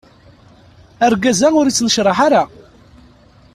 [1.05, 2.43] Argaz-a ur ittnecraḥ ara.